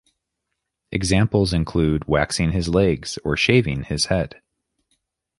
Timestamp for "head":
4.05-4.41